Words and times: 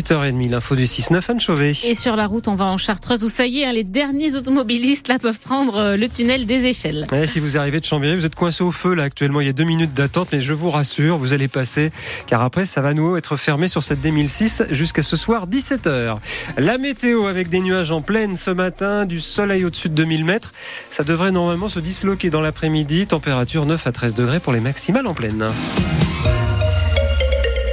8h30, 0.00 0.50
l'info 0.50 0.76
du 0.76 0.84
6-9, 0.84 1.30
Anne 1.30 1.40
Chauvet. 1.40 1.72
Et 1.84 1.94
sur 1.94 2.16
la 2.16 2.26
route, 2.26 2.48
on 2.48 2.54
va 2.54 2.64
en 2.64 2.78
Chartreuse 2.78 3.22
où 3.22 3.28
ça 3.28 3.46
y 3.46 3.60
est, 3.60 3.66
hein, 3.66 3.72
les 3.72 3.84
derniers 3.84 4.34
automobilistes 4.34 5.08
là 5.08 5.18
peuvent 5.18 5.38
prendre 5.38 5.76
euh, 5.76 5.96
le 5.96 6.08
tunnel 6.08 6.46
des 6.46 6.66
échelles. 6.66 7.04
si 7.26 7.38
vous 7.38 7.58
arrivez 7.58 7.80
de 7.80 7.84
Chambéry, 7.84 8.16
vous 8.16 8.24
êtes 8.24 8.34
coincé 8.34 8.64
au 8.64 8.72
feu 8.72 8.94
là 8.94 9.02
actuellement. 9.02 9.40
Il 9.40 9.46
y 9.46 9.50
a 9.50 9.52
deux 9.52 9.64
minutes 9.64 9.92
d'attente, 9.92 10.28
mais 10.32 10.40
je 10.40 10.54
vous 10.54 10.70
rassure, 10.70 11.18
vous 11.18 11.34
allez 11.34 11.48
passer, 11.48 11.90
car 12.26 12.42
après 12.42 12.64
ça 12.64 12.80
va 12.80 12.94
nouveau 12.94 13.18
être 13.18 13.36
fermé 13.36 13.68
sur 13.68 13.82
cette 13.82 14.02
D1006 14.02 14.72
jusqu'à 14.72 15.02
ce 15.02 15.16
soir 15.16 15.46
17h. 15.46 16.16
La 16.56 16.78
météo 16.78 17.26
avec 17.26 17.50
des 17.50 17.60
nuages 17.60 17.90
en 17.90 18.00
pleine 18.00 18.36
ce 18.36 18.50
matin, 18.50 19.04
du 19.04 19.20
soleil 19.20 19.66
au-dessus 19.66 19.90
de 19.90 19.94
2000 19.94 20.24
mètres. 20.24 20.52
Ça 20.90 21.04
devrait 21.04 21.32
normalement 21.32 21.68
se 21.68 21.80
disloquer 21.80 22.30
dans 22.30 22.40
l'après-midi. 22.40 23.06
Température 23.06 23.66
9 23.66 23.86
à 23.86 23.92
13 23.92 24.14
degrés 24.14 24.40
pour 24.40 24.54
les 24.54 24.60
maximales 24.60 25.06
en 25.06 25.14
pleine. 25.14 25.48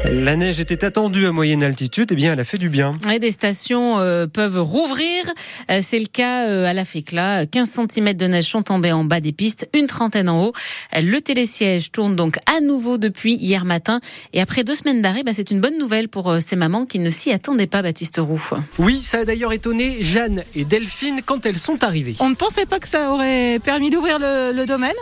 La 0.09 0.37
neige 0.37 0.61
était 0.61 0.85
attendue 0.85 1.25
à 1.25 1.33
moyenne 1.33 1.63
altitude, 1.63 2.11
et 2.11 2.13
eh 2.13 2.15
bien 2.15 2.31
elle 2.31 2.39
a 2.39 2.45
fait 2.45 2.57
du 2.57 2.69
bien. 2.69 2.97
des 3.19 3.31
stations 3.31 3.99
euh, 3.99 4.25
peuvent 4.25 4.59
rouvrir. 4.61 5.25
Euh, 5.70 5.79
c'est 5.81 5.99
le 5.99 6.05
cas 6.05 6.48
euh, 6.48 6.65
à 6.65 6.73
la 6.73 6.85
Fécla. 6.85 7.45
15 7.45 7.81
cm 7.89 8.13
de 8.13 8.27
neige 8.27 8.45
sont 8.45 8.62
tombés 8.62 8.93
en 8.93 9.03
bas 9.03 9.20
des 9.20 9.34
pistes, 9.34 9.67
une 9.73 9.88
trentaine 9.88 10.29
en 10.29 10.45
haut. 10.45 10.53
Le 10.95 11.20
télésiège 11.20 11.91
tourne 11.91 12.15
donc 12.15 12.38
à 12.45 12.62
nouveau 12.62 12.98
depuis 12.98 13.35
hier 13.35 13.65
matin. 13.65 13.99
Et 14.31 14.39
après 14.39 14.63
deux 14.63 14.75
semaines 14.75 15.01
d'arrêt, 15.01 15.23
bah, 15.23 15.31
c'est 15.34 15.51
une 15.51 15.59
bonne 15.59 15.77
nouvelle 15.77 16.07
pour 16.07 16.37
ces 16.39 16.55
mamans 16.55 16.85
qui 16.85 16.99
ne 16.99 17.09
s'y 17.09 17.31
attendaient 17.31 17.67
pas, 17.67 17.81
Baptiste 17.81 18.20
Roux. 18.20 18.41
Oui, 18.79 19.03
ça 19.03 19.20
a 19.20 19.26
d'ailleurs 19.26 19.51
étonné 19.51 19.98
Jeanne 20.03 20.43
et 20.55 20.63
Delphine 20.63 21.21
quand 21.26 21.45
elles 21.45 21.59
sont 21.59 21.84
arrivées. 21.84 22.15
On 22.21 22.29
ne 22.29 22.35
pensait 22.35 22.65
pas 22.65 22.79
que 22.79 22.87
ça 22.87 23.12
aurait 23.12 23.59
permis 23.59 23.89
d'ouvrir 23.89 24.20
le, 24.20 24.53
le 24.53 24.65
domaine 24.65 24.95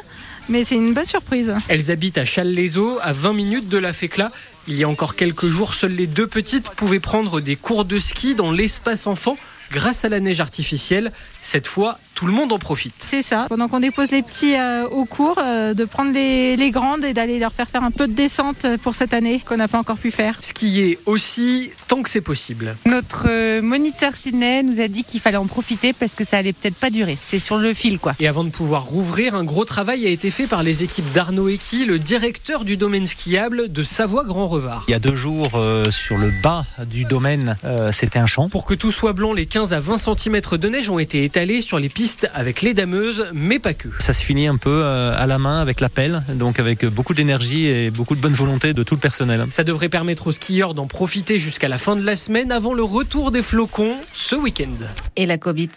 mais 0.48 0.64
c'est 0.64 0.76
une 0.76 0.94
bonne 0.94 1.06
surprise. 1.06 1.52
Elles 1.68 1.92
habitent 1.92 2.18
à 2.18 2.26
Châles-les-Eaux, 2.26 3.00
à 3.02 3.12
20 3.12 3.34
minutes 3.34 3.70
de 3.70 3.78
la 3.78 3.94
Fécla. 3.94 4.32
Il 4.68 4.76
y 4.76 4.84
a 4.84 4.90
encore 4.90 5.16
quelques 5.16 5.48
jours, 5.48 5.76
seules 5.76 5.94
les 5.94 6.08
deux 6.08 6.26
petites 6.26 6.72
pouvaient 6.72 7.00
prendre 7.00 7.40
des 7.40 7.56
cours 7.56 7.86
de 7.86 8.00
ski 8.00 8.34
dans 8.34 8.52
l'espace 8.52 9.06
enfant 9.06 9.38
grâce 9.72 10.06
à 10.06 10.10
la 10.10 10.20
neige 10.20 10.42
artificielle. 10.42 11.12
Cette 11.42 11.68
fois, 11.68 12.00
tout 12.16 12.26
le 12.26 12.32
monde 12.32 12.52
en 12.54 12.58
profite. 12.58 12.96
C'est 13.00 13.22
ça. 13.22 13.46
Pendant 13.50 13.68
qu'on 13.68 13.82
dépose 13.82 14.10
les 14.10 14.24
petits 14.24 14.56
euh, 14.56 14.88
au 14.88 15.06
cours, 15.06 15.38
euh, 15.38 15.74
de 15.74 15.84
prendre 15.84 16.14
les, 16.14 16.72
grandes 16.72 17.04
et 17.04 17.14
d'aller 17.14 17.38
leur 17.38 17.54
faire 17.54 17.68
faire 17.68 17.84
un 17.84 17.92
peu 17.92 18.08
de 18.08 18.14
descente 18.14 18.66
pour 18.82 18.96
cette 18.96 19.14
année 19.14 19.42
qu'on 19.46 19.58
n'a 19.58 19.68
pas 19.68 19.78
encore 19.78 19.98
pu 19.98 20.10
faire. 20.12 20.38
Skier 20.40 20.98
aussi, 21.06 21.72
tant 21.88 22.02
que 22.02 22.10
c'est 22.10 22.22
possible. 22.22 22.78
Notre 22.86 23.28
euh, 23.30 23.62
moniteur 23.62 24.14
Sydney 24.14 24.64
nous 24.64 24.80
a 24.80 24.88
dit 24.88 25.04
qu'il 25.04 25.20
fallait 25.20 25.38
en 25.38 25.46
profiter 25.46 25.94
parce 25.94 26.16
que 26.16 26.24
ça 26.24 26.38
allait 26.38 26.54
peut-être 26.54 26.76
pas 26.76 26.90
durer. 26.90 27.18
C'est 27.24 27.40
sur 27.40 27.58
le 27.58 27.74
fil, 27.74 28.00
quoi. 28.00 28.14
Et 28.20 28.28
avant 28.28 28.46
de 28.46 28.50
pouvoir 28.50 28.86
rouvrir, 28.86 29.36
un 29.36 29.44
gros 29.44 29.66
travail 29.66 30.08
a 30.08 30.10
été 30.10 30.32
fait 30.32 30.48
par 30.48 30.64
les 30.64 30.84
équipes 30.84 31.12
d'Arnaud 31.12 31.50
Eki, 31.50 31.86
le 31.86 32.00
directeur 32.00 32.64
du 32.64 32.78
domaine 32.78 33.08
skiable 33.08 33.72
de 33.72 33.84
Savoie-Grand-Revard. 33.84 34.86
Il 34.88 34.92
y 34.92 34.96
a 34.96 35.00
deux 35.00 35.16
jours, 35.16 35.60
sur 35.90 36.18
le 36.18 36.32
bas 36.42 36.66
du 36.88 37.04
domaine, 37.04 37.58
c'était 37.92 38.20
un 38.20 38.26
champ. 38.26 38.48
Pour 38.50 38.66
que 38.66 38.74
tout 38.74 38.92
soit 38.92 39.14
blanc, 39.14 39.34
les 39.34 39.46
15 39.46 39.74
à 39.74 39.80
20 39.80 39.98
cm 39.98 40.42
de 40.58 40.70
neige 40.70 40.90
ont 40.90 41.00
été 41.00 41.24
étalés 41.24 41.62
sur 41.62 41.80
les 41.80 41.90
pistes 41.90 42.05
avec 42.34 42.62
les 42.62 42.74
dameuses, 42.74 43.26
mais 43.34 43.58
pas 43.58 43.74
que. 43.74 43.88
Ça 44.00 44.14
se 44.14 44.24
finit 44.24 44.48
un 44.48 44.58
peu 44.58 44.82
euh, 44.84 45.14
à 45.18 45.26
la 45.26 45.40
main 45.40 45.60
avec 45.60 45.80
la 45.80 45.90
pelle, 45.90 46.22
donc 46.36 46.60
avec 46.60 46.86
beaucoup 46.86 47.14
d'énergie 47.14 47.66
et 47.66 47.90
beaucoup 47.90 48.16
de 48.16 48.22
bonne 48.22 48.34
volonté 48.34 48.74
de 48.74 48.84
tout 48.84 48.96
le 48.96 49.00
personnel. 49.00 49.46
Ça 49.50 49.64
devrait 49.64 49.90
permettre 49.90 50.28
aux 50.28 50.32
skieurs 50.32 50.74
d'en 50.74 50.86
profiter 50.86 51.40
jusqu'à 51.40 51.68
la 51.68 51.78
fin 51.78 51.96
de 51.96 52.06
la 52.06 52.16
semaine 52.16 52.52
avant 52.52 52.74
le 52.74 52.84
retour 52.84 53.32
des 53.32 53.42
flocons 53.42 53.96
ce 54.14 54.36
week-end. 54.36 54.86
Et 55.16 55.26
la 55.26 55.38
COVID, 55.38 55.70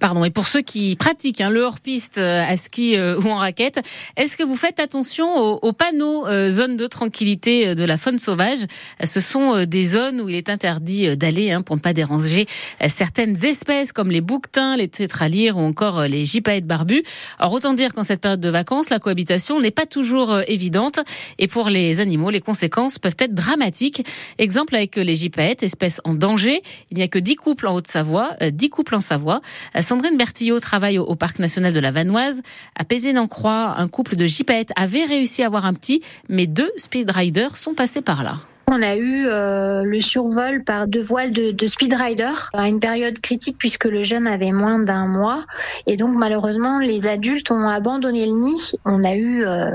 pardon, 0.00 0.24
et 0.24 0.30
pour 0.30 0.48
ceux 0.48 0.62
qui 0.62 0.96
pratiquent 0.96 1.40
hein, 1.40 1.50
le 1.50 1.60
hors-piste 1.60 2.18
euh, 2.18 2.44
à 2.44 2.56
ski 2.56 2.96
euh, 2.96 3.20
ou 3.20 3.28
en 3.28 3.36
raquette, 3.36 3.80
est-ce 4.16 4.36
que 4.36 4.42
vous 4.42 4.56
faites 4.56 4.80
attention 4.80 5.36
aux, 5.36 5.72
panneaux 5.72 6.26
zones 6.48 6.76
de 6.76 6.86
tranquillité 6.86 7.74
de 7.74 7.84
la 7.84 7.96
faune 7.96 8.18
sauvage? 8.18 8.60
Ce 9.04 9.20
sont 9.20 9.64
des 9.64 9.84
zones 9.84 10.20
où 10.20 10.28
il 10.28 10.34
est 10.34 10.48
interdit 10.48 11.16
d'aller 11.16 11.52
hein, 11.52 11.62
pour 11.62 11.76
ne 11.76 11.80
pas 11.80 11.92
déranger 11.92 12.46
certaines 12.88 13.44
espèces 13.44 13.92
comme 13.92 14.10
les 14.10 14.20
bouquetins, 14.20 14.76
les 14.76 14.88
tétralyres 15.36 15.58
ou 15.58 15.66
encore 15.66 16.00
euh, 16.00 16.06
les 16.06 16.24
gypaètes 16.24 16.66
barbus. 16.66 17.02
Alors 17.38 17.52
autant 17.52 17.74
dire 17.74 17.92
qu'en 17.92 18.02
cette 18.02 18.20
période 18.20 18.40
de 18.40 18.48
vacances, 18.48 18.90
la 18.90 18.98
cohabitation 18.98 19.60
n'est 19.60 19.70
pas 19.70 19.86
toujours 19.86 20.32
euh, 20.32 20.42
évidente 20.48 21.00
et 21.38 21.48
pour 21.48 21.68
les 21.68 22.00
animaux, 22.00 22.30
les 22.30 22.40
conséquences 22.40 22.98
peuvent 22.98 23.16
être 23.18 23.34
dramatiques. 23.34 24.06
Exemple 24.38 24.74
avec 24.74 24.96
les 24.96 25.14
gypaètes, 25.14 25.62
espèces 25.62 26.00
en 26.04 26.14
danger. 26.14 26.62
Il 26.90 26.96
n'y 26.96 27.02
a 27.02 27.08
que 27.08 27.18
10 27.18 27.36
couples 27.36 27.66
en 27.66 27.74
Haute-Savoie, 27.74 28.36
10 28.40 28.66
euh, 28.66 28.68
couples 28.68 28.94
en 28.94 29.00
Savoie. 29.00 29.40
Sandrine 29.80 30.16
Bertillot 30.16 30.60
travaille 30.60 30.98
au 30.98 31.14
Parc 31.14 31.38
national 31.38 31.72
de 31.72 31.80
la 31.80 31.90
Vanoise. 31.90 32.42
À 32.76 32.84
Pézé-n'en-Croix, 32.84 33.74
un 33.76 33.88
couple 33.88 34.16
de 34.16 34.26
gypaètes 34.26 34.70
avait 34.76 35.04
réussi 35.04 35.42
à 35.42 35.46
avoir 35.46 35.66
un 35.66 35.74
petit, 35.74 36.02
mais 36.28 36.46
deux 36.46 36.70
speedriders 36.76 37.56
sont 37.56 37.74
passés 37.74 38.02
par 38.02 38.24
là. 38.24 38.36
On 38.68 38.82
a 38.82 38.96
eu 38.96 39.26
euh, 39.28 39.84
le 39.84 40.00
survol 40.00 40.64
par 40.64 40.88
deux 40.88 41.00
voiles 41.00 41.30
de, 41.30 41.52
de 41.52 41.66
speed 41.68 41.94
rider 41.94 42.32
à 42.52 42.66
une 42.66 42.80
période 42.80 43.16
critique 43.20 43.56
puisque 43.58 43.84
le 43.84 44.02
jeune 44.02 44.26
avait 44.26 44.50
moins 44.50 44.80
d'un 44.80 45.06
mois 45.06 45.44
et 45.86 45.96
donc 45.96 46.16
malheureusement 46.16 46.80
les 46.80 47.06
adultes 47.06 47.52
ont 47.52 47.68
abandonné 47.68 48.26
le 48.26 48.32
nid. 48.32 48.72
On 48.84 49.04
a 49.04 49.14
eu 49.14 49.44
euh, 49.44 49.66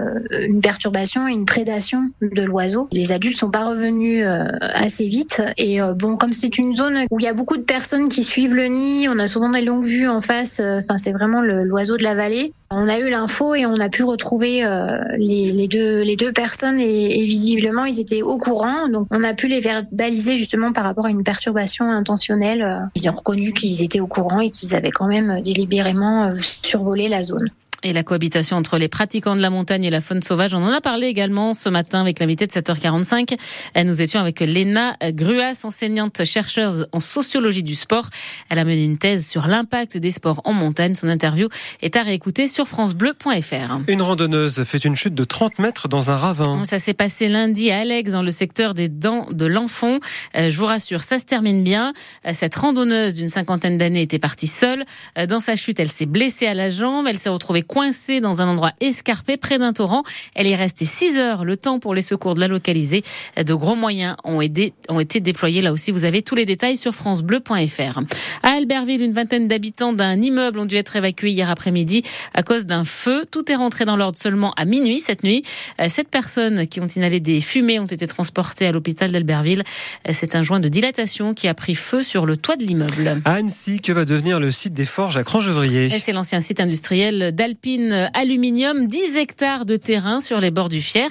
une 0.41 0.59
perturbation 0.59 1.25
et 1.25 1.31
une 1.31 1.45
prédation 1.45 2.09
de 2.21 2.41
l'oiseau. 2.43 2.89
Les 2.91 3.13
adultes 3.13 3.37
sont 3.37 3.49
pas 3.49 3.63
revenus 3.63 4.25
euh, 4.25 4.43
assez 4.59 5.07
vite 5.07 5.41
et 5.57 5.79
bon 5.95 6.17
comme 6.17 6.33
c'est 6.33 6.57
une 6.57 6.75
zone 6.75 7.05
où 7.11 7.19
il 7.19 7.23
y 7.23 7.29
a 7.29 7.33
beaucoup 7.33 7.55
de 7.55 7.63
personnes 7.63 8.09
qui 8.09 8.25
suivent 8.25 8.55
le 8.55 8.65
nid, 8.65 9.07
on 9.07 9.19
a 9.19 9.27
souvent 9.27 9.49
des 9.49 9.61
longues 9.61 9.85
vues 9.85 10.09
en 10.09 10.19
face. 10.19 10.59
Enfin 10.59 10.97
c'est 10.97 11.13
vraiment 11.13 11.41
l'oiseau 11.41 11.95
de 11.95 12.03
la 12.03 12.13
vallée. 12.13 12.49
On 12.69 12.89
a 12.89 12.99
eu 12.99 13.09
l'info 13.09 13.55
et 13.55 13.65
on 13.65 13.79
a 13.79 13.89
pu 13.89 14.03
retrouver 14.03 14.63
les, 15.17 15.67
deux 15.67 16.31
personnes 16.33 16.79
et 16.79 17.23
visiblement 17.23 17.85
ils 17.85 17.99
étaient 18.01 18.21
au 18.21 18.37
courant 18.37 18.80
donc 18.89 19.07
on 19.11 19.23
a 19.23 19.33
pu 19.33 19.47
les 19.47 19.59
verbaliser 19.59 20.37
justement 20.37 20.73
par 20.73 20.83
rapport 20.83 21.05
à 21.05 21.09
une 21.09 21.23
perturbation 21.23 21.89
intentionnelle. 21.89 22.89
Ils 22.95 23.09
ont 23.09 23.15
reconnu 23.15 23.53
qu'ils 23.53 23.83
étaient 23.83 23.99
au 23.99 24.07
courant 24.07 24.39
et 24.39 24.49
qu'ils 24.51 24.75
avaient 24.75 24.91
quand 24.91 25.07
même 25.07 25.41
délibérément 25.41 26.25
euh, 26.25 26.31
survolé 26.33 27.07
la 27.07 27.23
zone 27.23 27.49
et 27.83 27.93
la 27.93 28.03
cohabitation 28.03 28.57
entre 28.57 28.77
les 28.77 28.87
pratiquants 28.87 29.35
de 29.35 29.41
la 29.41 29.49
montagne 29.49 29.83
et 29.83 29.89
la 29.89 30.01
faune 30.01 30.21
sauvage. 30.21 30.53
On 30.53 30.63
en 30.63 30.71
a 30.71 30.81
parlé 30.81 31.07
également 31.07 31.53
ce 31.53 31.69
matin 31.69 32.01
avec 32.01 32.19
l'invité 32.19 32.47
de 32.47 32.51
7h45. 32.51 33.37
Nous 33.83 34.01
étions 34.01 34.19
avec 34.19 34.39
Léna 34.39 34.95
Gruas, 35.11 35.61
enseignante 35.63 36.23
chercheuse 36.23 36.87
en 36.91 36.99
sociologie 36.99 37.63
du 37.63 37.75
sport. 37.75 38.09
Elle 38.49 38.59
a 38.59 38.63
mené 38.63 38.83
une 38.83 38.97
thèse 38.97 39.27
sur 39.27 39.47
l'impact 39.47 39.97
des 39.97 40.11
sports 40.11 40.41
en 40.43 40.53
montagne. 40.53 40.95
Son 40.95 41.07
interview 41.07 41.47
est 41.81 41.95
à 41.95 42.03
réécouter 42.03 42.47
sur 42.47 42.67
francebleu.fr. 42.67 43.79
Une 43.87 44.01
randonneuse 44.01 44.63
fait 44.63 44.83
une 44.85 44.95
chute 44.95 45.15
de 45.15 45.23
30 45.23 45.59
mètres 45.59 45.87
dans 45.87 46.11
un 46.11 46.15
ravin. 46.15 46.63
Ça 46.65 46.79
s'est 46.79 46.93
passé 46.93 47.27
lundi 47.27 47.71
à 47.71 47.79
Alex 47.79 48.11
dans 48.11 48.21
le 48.21 48.31
secteur 48.31 48.73
des 48.73 48.89
dents 48.89 49.27
de 49.31 49.45
l'enfant. 49.45 49.99
Euh, 50.35 50.49
je 50.49 50.57
vous 50.57 50.65
rassure, 50.65 51.01
ça 51.01 51.17
se 51.17 51.25
termine 51.25 51.63
bien. 51.63 51.93
Euh, 52.25 52.31
cette 52.33 52.55
randonneuse 52.55 53.15
d'une 53.15 53.29
cinquantaine 53.29 53.77
d'années 53.77 54.01
était 54.01 54.19
partie 54.19 54.47
seule. 54.47 54.85
Euh, 55.17 55.25
dans 55.25 55.39
sa 55.39 55.55
chute, 55.55 55.79
elle 55.79 55.91
s'est 55.91 56.05
blessée 56.05 56.47
à 56.47 56.53
la 56.53 56.69
jambe. 56.69 57.07
Elle 57.07 57.17
s'est 57.17 57.29
retrouvée 57.29 57.63
coincée 57.71 58.19
dans 58.19 58.41
un 58.41 58.47
endroit 58.47 58.73
escarpé 58.81 59.37
près 59.37 59.57
d'un 59.57 59.71
torrent. 59.71 60.03
Elle 60.35 60.47
est 60.47 60.55
restée 60.55 60.83
6 60.83 61.17
heures, 61.17 61.45
le 61.45 61.55
temps 61.55 61.79
pour 61.79 61.95
les 61.95 62.01
secours 62.01 62.35
de 62.35 62.41
la 62.41 62.49
localiser. 62.49 63.01
De 63.37 63.53
gros 63.53 63.75
moyens 63.75 64.17
ont, 64.25 64.41
aidé, 64.41 64.73
ont 64.89 64.99
été 64.99 65.21
déployés. 65.21 65.61
Là 65.61 65.71
aussi, 65.71 65.91
vous 65.91 66.03
avez 66.03 66.21
tous 66.21 66.35
les 66.35 66.45
détails 66.45 66.75
sur 66.75 66.93
francebleu.fr. 66.93 67.99
À 68.43 68.49
Albertville, 68.49 69.01
une 69.01 69.13
vingtaine 69.13 69.47
d'habitants 69.47 69.93
d'un 69.93 70.21
immeuble 70.21 70.59
ont 70.59 70.65
dû 70.65 70.75
être 70.75 70.95
évacués 70.97 71.31
hier 71.31 71.49
après-midi 71.49 72.03
à 72.33 72.43
cause 72.43 72.65
d'un 72.65 72.83
feu. 72.83 73.25
Tout 73.31 73.49
est 73.49 73.55
rentré 73.55 73.85
dans 73.85 73.95
l'ordre 73.95 74.19
seulement 74.19 74.53
à 74.57 74.65
minuit 74.65 74.99
cette 74.99 75.23
nuit. 75.23 75.43
Euh, 75.79 75.87
sept 75.87 76.09
personnes 76.09 76.67
qui 76.67 76.81
ont 76.81 76.87
inhalé 76.87 77.21
des 77.21 77.39
fumées 77.39 77.79
ont 77.79 77.85
été 77.85 78.05
transportées 78.05 78.67
à 78.67 78.73
l'hôpital 78.73 79.11
d'Albertville. 79.11 79.63
Euh, 80.09 80.11
c'est 80.13 80.35
un 80.35 80.43
joint 80.43 80.59
de 80.59 80.67
dilatation 80.67 81.33
qui 81.33 81.47
a 81.47 81.53
pris 81.53 81.75
feu 81.75 82.03
sur 82.03 82.25
le 82.25 82.35
toit 82.35 82.57
de 82.57 82.65
l'immeuble. 82.65 83.21
À 83.23 83.35
Annecy, 83.35 83.79
que 83.79 83.93
va 83.93 84.03
devenir 84.03 84.41
le 84.41 84.51
site 84.51 84.73
des 84.73 84.85
forges 84.85 85.15
à 85.15 85.23
Crangevrier 85.23 85.89
C'est 85.89 86.11
l'ancien 86.11 86.41
site 86.41 86.59
industriel 86.59 87.31
d'Albertville 87.33 87.60
Alpine 87.61 88.09
Aluminium, 88.15 88.87
10 88.87 89.17
hectares 89.17 89.67
de 89.67 89.75
terrain 89.75 90.19
sur 90.19 90.39
les 90.39 90.49
bords 90.49 90.67
du 90.67 90.81
Fier. 90.81 91.09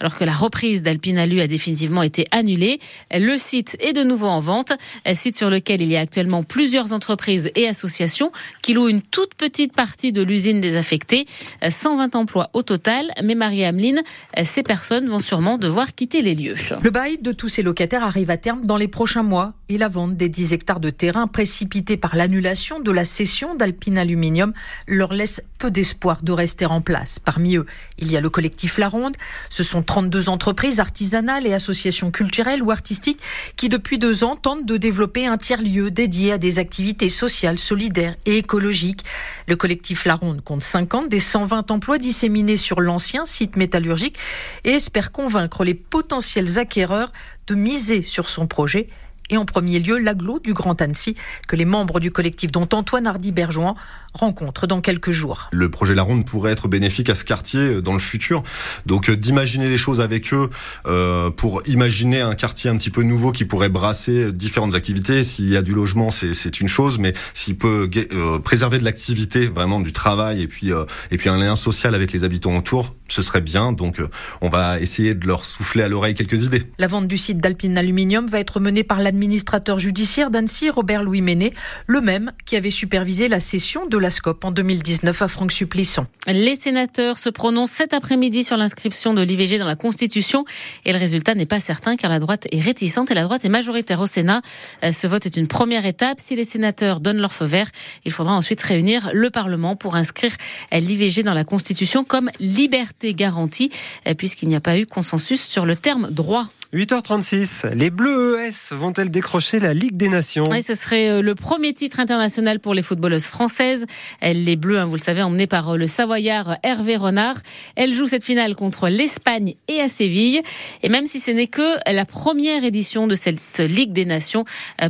Alors 0.00 0.16
que 0.16 0.24
la 0.24 0.32
reprise 0.32 0.80
d'Alpine 0.80 1.18
Alu 1.18 1.42
a 1.42 1.46
définitivement 1.46 2.02
été 2.02 2.26
annulée, 2.30 2.78
le 3.12 3.36
site 3.36 3.76
est 3.80 3.92
de 3.92 4.02
nouveau 4.02 4.28
en 4.28 4.40
vente. 4.40 4.72
Un 5.04 5.12
site 5.12 5.36
sur 5.36 5.50
lequel 5.50 5.82
il 5.82 5.92
y 5.92 5.98
a 5.98 6.00
actuellement 6.00 6.42
plusieurs 6.42 6.94
entreprises 6.94 7.50
et 7.54 7.68
associations 7.68 8.32
qui 8.62 8.72
louent 8.72 8.88
une 8.88 9.02
toute 9.02 9.34
petite 9.34 9.74
partie 9.74 10.10
de 10.10 10.22
l'usine 10.22 10.62
désaffectée. 10.62 11.26
120 11.68 12.16
emplois 12.16 12.48
au 12.54 12.62
total. 12.62 13.12
Mais 13.22 13.34
Marie-Ameline, 13.34 14.00
ces 14.42 14.62
personnes 14.62 15.06
vont 15.06 15.20
sûrement 15.20 15.58
devoir 15.58 15.94
quitter 15.94 16.22
les 16.22 16.34
lieux. 16.34 16.56
Le 16.80 16.90
bail 16.90 17.18
de 17.18 17.32
tous 17.32 17.50
ces 17.50 17.62
locataires 17.62 18.04
arrive 18.04 18.30
à 18.30 18.38
terme 18.38 18.64
dans 18.64 18.78
les 18.78 18.88
prochains 18.88 19.22
mois 19.22 19.52
et 19.68 19.76
la 19.76 19.88
vente 19.88 20.16
des 20.16 20.30
10 20.30 20.54
hectares 20.54 20.80
de 20.80 20.88
terrain 20.88 21.26
précipitée 21.26 21.98
par 21.98 22.16
l'annulation 22.16 22.80
de 22.80 22.90
la 22.90 23.04
cession 23.04 23.54
d'Alpine 23.54 23.98
Aluminium 23.98 24.54
leur 24.88 25.12
laisse 25.12 25.42
peu 25.58 25.70
d'espoir 25.70 25.89
espoir 25.90 26.22
de 26.22 26.32
rester 26.32 26.66
en 26.66 26.80
place. 26.80 27.18
Parmi 27.18 27.56
eux, 27.56 27.66
il 27.98 28.10
y 28.10 28.16
a 28.16 28.20
le 28.20 28.30
collectif 28.30 28.78
La 28.78 28.88
Ronde. 28.88 29.16
Ce 29.50 29.62
sont 29.64 29.82
32 29.82 30.28
entreprises 30.28 30.78
artisanales 30.78 31.46
et 31.46 31.52
associations 31.52 32.12
culturelles 32.12 32.62
ou 32.62 32.70
artistiques 32.70 33.20
qui, 33.56 33.68
depuis 33.68 33.98
deux 33.98 34.22
ans, 34.22 34.36
tentent 34.36 34.66
de 34.66 34.76
développer 34.76 35.26
un 35.26 35.36
tiers-lieu 35.36 35.90
dédié 35.90 36.32
à 36.32 36.38
des 36.38 36.58
activités 36.60 37.08
sociales, 37.08 37.58
solidaires 37.58 38.16
et 38.24 38.38
écologiques. 38.38 39.04
Le 39.48 39.56
collectif 39.56 40.04
La 40.04 40.14
Ronde 40.14 40.42
compte 40.42 40.62
50 40.62 41.08
des 41.08 41.18
120 41.18 41.70
emplois 41.72 41.98
disséminés 41.98 42.56
sur 42.56 42.80
l'ancien 42.80 43.26
site 43.26 43.56
métallurgique 43.56 44.16
et 44.64 44.70
espère 44.70 45.10
convaincre 45.10 45.64
les 45.64 45.74
potentiels 45.74 46.58
acquéreurs 46.58 47.12
de 47.48 47.56
miser 47.56 48.02
sur 48.02 48.28
son 48.28 48.46
projet 48.46 48.86
et 49.30 49.36
en 49.36 49.44
premier 49.44 49.78
lieu 49.78 49.98
l'aglo 49.98 50.38
du 50.38 50.52
Grand 50.52 50.80
Annecy 50.80 51.16
que 51.48 51.56
les 51.56 51.64
membres 51.64 52.00
du 52.00 52.10
collectif 52.10 52.52
dont 52.52 52.68
Antoine 52.72 53.06
Hardy-Bergeon 53.06 53.74
rencontrent 54.12 54.66
dans 54.66 54.80
quelques 54.80 55.12
jours. 55.12 55.48
Le 55.52 55.70
projet 55.70 55.94
La 55.94 56.02
Ronde 56.02 56.26
pourrait 56.26 56.52
être 56.52 56.68
bénéfique 56.68 57.08
à 57.10 57.14
ce 57.14 57.24
quartier 57.24 57.80
dans 57.80 57.92
le 57.92 58.00
futur. 58.00 58.42
Donc 58.86 59.10
d'imaginer 59.10 59.68
les 59.68 59.76
choses 59.76 60.00
avec 60.00 60.32
eux 60.34 60.50
euh, 60.86 61.30
pour 61.30 61.62
imaginer 61.66 62.20
un 62.20 62.34
quartier 62.34 62.70
un 62.70 62.76
petit 62.76 62.90
peu 62.90 63.02
nouveau 63.02 63.30
qui 63.30 63.44
pourrait 63.44 63.68
brasser 63.68 64.32
différentes 64.32 64.74
activités. 64.74 65.22
S'il 65.22 65.48
y 65.48 65.56
a 65.56 65.62
du 65.62 65.72
logement, 65.72 66.10
c'est 66.10 66.60
une 66.60 66.68
chose, 66.68 66.98
mais 66.98 67.14
s'il 67.34 67.56
peut 67.56 67.88
euh, 68.12 68.38
préserver 68.40 68.78
de 68.78 68.84
l'activité, 68.84 69.46
vraiment 69.46 69.80
du 69.80 69.92
travail 69.92 70.42
et 70.42 70.48
puis 70.48 70.72
euh, 70.72 70.84
et 71.10 71.16
puis 71.16 71.28
un 71.28 71.36
lien 71.36 71.56
social 71.56 71.94
avec 71.94 72.12
les 72.12 72.24
habitants 72.24 72.56
autour, 72.56 72.94
ce 73.08 73.22
serait 73.22 73.40
bien. 73.40 73.72
Donc, 73.72 74.00
euh, 74.00 74.08
on 74.40 74.48
va 74.48 74.80
essayer 74.80 75.14
de 75.14 75.26
leur 75.26 75.44
souffler 75.44 75.82
à 75.82 75.88
l'oreille 75.88 76.14
quelques 76.14 76.42
idées. 76.42 76.62
La 76.78 76.86
vente 76.86 77.08
du 77.08 77.18
site 77.18 77.38
d'Alpine 77.38 77.76
Aluminium 77.76 78.26
va 78.26 78.40
être 78.40 78.60
menée 78.60 78.84
par 78.84 79.00
l'administrateur 79.20 79.78
judiciaire 79.78 80.30
d'Annecy, 80.30 80.70
Robert-Louis 80.70 81.20
Ménet, 81.20 81.52
le 81.86 82.00
même 82.00 82.32
qui 82.46 82.56
avait 82.56 82.70
supervisé 82.70 83.28
la 83.28 83.38
cession 83.38 83.84
de 83.84 83.98
la 83.98 84.08
SCOP 84.08 84.42
en 84.46 84.50
2019 84.50 85.20
à 85.20 85.28
Franck 85.28 85.52
Supplisson. 85.52 86.06
Les 86.26 86.56
sénateurs 86.56 87.18
se 87.18 87.28
prononcent 87.28 87.72
cet 87.72 87.92
après-midi 87.92 88.44
sur 88.44 88.56
l'inscription 88.56 89.12
de 89.12 89.20
l'IVG 89.20 89.58
dans 89.58 89.66
la 89.66 89.76
Constitution 89.76 90.46
et 90.86 90.92
le 90.92 90.98
résultat 90.98 91.34
n'est 91.34 91.44
pas 91.44 91.60
certain 91.60 91.96
car 91.96 92.10
la 92.10 92.18
droite 92.18 92.48
est 92.50 92.62
réticente 92.62 93.10
et 93.10 93.14
la 93.14 93.24
droite 93.24 93.44
est 93.44 93.50
majoritaire 93.50 94.00
au 94.00 94.06
Sénat. 94.06 94.40
Euh, 94.84 94.90
ce 94.90 95.06
vote 95.06 95.26
est 95.26 95.36
une 95.36 95.48
première 95.48 95.84
étape. 95.84 96.18
Si 96.18 96.34
les 96.34 96.44
sénateurs 96.44 97.00
donnent 97.00 97.20
leur 97.20 97.34
feu 97.34 97.44
vert, 97.44 97.68
il 98.06 98.12
faudra 98.12 98.32
ensuite 98.32 98.62
réunir 98.62 99.10
le 99.12 99.28
Parlement 99.28 99.76
pour 99.76 99.96
inscrire 99.96 100.32
l'IVG 100.72 101.24
dans 101.24 101.34
la 101.34 101.44
Constitution 101.44 102.04
comme 102.04 102.30
liberté 102.40 103.12
garantie, 103.12 103.70
euh, 104.08 104.14
puisqu'il 104.14 104.48
n'y 104.48 104.56
a 104.56 104.60
pas 104.60 104.78
eu 104.78 104.86
consensus 104.86 105.42
sur 105.42 105.66
le 105.66 105.76
terme 105.76 106.08
droit. 106.10 106.46
8h36, 106.72 107.66
les 107.74 107.90
Bleus 107.90 108.38
ES 108.38 108.76
vont-elles 108.76 109.10
décrocher 109.10 109.58
la 109.58 109.74
Ligue 109.74 109.96
des 109.96 110.08
Nations? 110.08 110.44
Oui, 110.52 110.62
Ce 110.62 110.76
serait 110.76 111.08
euh, 111.08 111.20
le 111.20 111.34
premier 111.34 111.74
titre 111.74 111.98
international 111.98 112.60
pour 112.60 112.74
les 112.74 112.82
footballeuses 112.82 113.24
françaises. 113.26 113.86
Les 114.22 114.54
Bleus, 114.54 114.78
hein, 114.78 114.84
vous 114.84 114.94
le 114.94 115.00
savez, 115.00 115.20
emmenées 115.20 115.48
par 115.48 115.70
euh, 115.70 115.76
le 115.76 115.88
Savoyard 115.88 116.58
Hervé 116.62 116.96
Renard. 116.96 117.34
Elles 117.74 117.92
jouent 117.96 118.06
cette 118.06 118.22
finale 118.22 118.54
contre 118.54 118.88
l'Espagne 118.88 119.56
et 119.66 119.80
à 119.80 119.88
Séville. 119.88 120.42
Et 120.84 120.88
même 120.88 121.06
si 121.06 121.18
ce 121.18 121.32
n'est 121.32 121.48
que 121.48 121.76
la 121.92 122.04
première 122.04 122.62
édition 122.62 123.08
de 123.08 123.16
cette 123.16 123.58
Ligue 123.58 123.92
des 123.92 124.04
Nations 124.04 124.44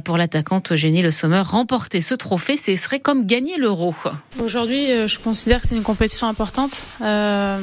pour 0.04 0.18
l'attaquante 0.18 0.72
Eugénie 0.72 1.00
Le 1.00 1.10
Sommer, 1.10 1.40
remporter 1.40 2.02
ce 2.02 2.14
trophée, 2.14 2.58
ce 2.58 2.76
serait 2.76 3.00
comme 3.00 3.24
gagner 3.24 3.56
l'euro. 3.56 3.94
Aujourd'hui, 4.38 4.88
je 5.06 5.18
considère 5.18 5.62
que 5.62 5.68
c'est 5.68 5.76
une 5.76 5.82
compétition 5.82 6.26
importante. 6.26 6.90
Euh 7.00 7.58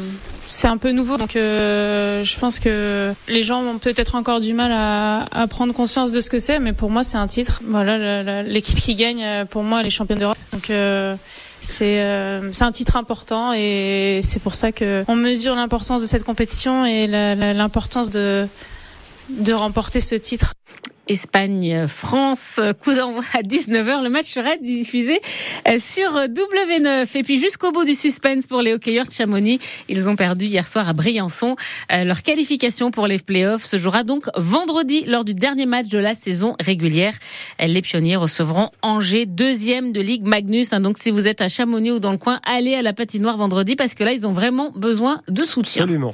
c'est 0.47 0.67
un 0.67 0.77
peu 0.77 0.91
nouveau, 0.91 1.17
donc 1.17 1.35
euh, 1.35 2.23
je 2.23 2.39
pense 2.39 2.59
que 2.59 3.13
les 3.27 3.43
gens 3.43 3.61
ont 3.61 3.77
peut-être 3.77 4.06
encore 4.15 4.39
du 4.39 4.53
mal 4.53 4.71
à, 4.71 5.25
à, 5.31 5.47
prendre 5.47 5.73
conscience 5.73 6.11
de 6.11 6.19
ce 6.19 6.29
que 6.29 6.39
c'est, 6.39 6.59
mais 6.59 6.73
pour 6.73 6.89
moi 6.89 7.03
c'est 7.03 7.17
un 7.17 7.27
titre. 7.27 7.61
Voilà, 7.65 8.43
l'équipe 8.43 8.79
qui 8.79 8.95
gagne, 8.95 9.23
euh, 9.23 9.45
pour 9.45 9.63
moi, 9.63 9.81
elle 9.81 9.87
est 9.87 9.91
championne 9.91 10.19
d'Europe. 10.19 10.37
Donc 10.53 10.69
euh, 10.69 11.15
c'est 11.61 12.01
euh, 12.01 12.51
un 12.59 12.71
titre 12.71 12.95
important 12.95 13.53
et 13.53 14.21
c'est 14.23 14.41
pour 14.41 14.55
ça 14.55 14.71
que 14.71 15.03
on 15.07 15.15
mesure 15.15 15.55
l'importance 15.55 16.01
de 16.01 16.07
cette 16.07 16.23
compétition 16.23 16.85
et 16.85 17.07
l'importance 17.07 18.09
de 18.09 18.47
de 19.29 19.53
remporter 19.53 19.99
ce 19.99 20.15
titre. 20.15 20.53
Espagne-France, 21.07 22.59
coup 22.83 22.93
d'envoi 22.93 23.23
à 23.33 23.41
19h. 23.41 24.03
Le 24.03 24.09
match 24.09 24.27
sera 24.27 24.55
diffusé 24.57 25.19
euh, 25.67 25.77
sur 25.79 26.11
W9. 26.11 27.17
Et 27.17 27.23
puis 27.23 27.39
jusqu'au 27.39 27.71
bout 27.71 27.85
du 27.85 27.93
suspense 27.93 28.47
pour 28.47 28.61
les 28.61 28.73
hockeyeurs 28.73 29.05
de 29.05 29.11
Chamonix, 29.11 29.59
ils 29.89 30.09
ont 30.09 30.15
perdu 30.15 30.45
hier 30.45 30.67
soir 30.67 30.87
à 30.89 30.93
Briançon. 30.93 31.55
Euh, 31.91 32.03
leur 32.03 32.23
qualification 32.23 32.91
pour 32.91 33.07
les 33.07 33.19
playoffs 33.19 33.65
se 33.65 33.77
jouera 33.77 34.03
donc 34.03 34.25
vendredi 34.35 35.03
lors 35.05 35.25
du 35.25 35.33
dernier 35.33 35.65
match 35.65 35.87
de 35.87 35.97
la 35.97 36.15
saison 36.15 36.55
régulière. 36.59 37.13
Euh, 37.61 37.67
les 37.67 37.81
pionniers 37.81 38.15
recevront 38.15 38.69
Angers, 38.81 39.25
deuxième 39.25 39.91
de 39.91 40.01
Ligue 40.01 40.27
Magnus. 40.27 40.73
Hein, 40.73 40.81
donc 40.81 40.97
si 40.97 41.11
vous 41.11 41.27
êtes 41.27 41.41
à 41.41 41.49
Chamonix 41.49 41.91
ou 41.91 41.99
dans 41.99 42.11
le 42.11 42.17
coin, 42.17 42.39
allez 42.43 42.75
à 42.75 42.81
la 42.81 42.93
patinoire 42.93 43.37
vendredi 43.37 43.75
parce 43.75 43.93
que 43.93 44.03
là, 44.03 44.13
ils 44.13 44.27
ont 44.27 44.33
vraiment 44.33 44.71
besoin 44.75 45.21
de 45.27 45.43
soutien. 45.43 45.83
Absolument. 45.83 46.13